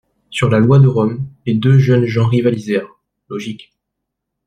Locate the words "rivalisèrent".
2.25-2.89